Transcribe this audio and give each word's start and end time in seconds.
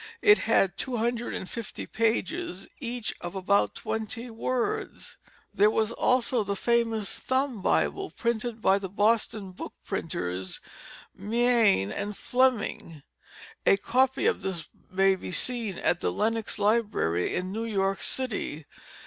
It 0.23 0.39
had 0.49 0.77
two 0.77 0.97
hundred 0.97 1.35
and 1.35 1.47
fifty 1.47 1.85
pages, 1.85 2.67
each 2.79 3.13
of 3.21 3.35
about 3.35 3.75
twenty 3.75 4.31
words. 4.31 5.17
There 5.53 5.69
was 5.69 5.91
also 5.91 6.43
the 6.43 6.55
famous 6.55 7.19
Thumb 7.19 7.61
Bible 7.61 8.09
printed 8.09 8.63
by 8.63 8.79
the 8.79 8.89
Boston 8.89 9.51
book 9.51 9.75
printers, 9.85 10.59
Mein 11.13 11.91
and 11.91 12.17
Fleming. 12.17 13.03
A 13.67 13.77
copy 13.77 14.25
of 14.25 14.41
this 14.41 14.69
may 14.89 15.13
be 15.13 15.31
seen 15.31 15.77
at 15.77 15.99
the 16.01 16.11
Lenox 16.11 16.57
Library 16.57 17.35
in 17.35 17.51
New 17.51 17.65
York 17.65 18.01
City. 18.01 18.65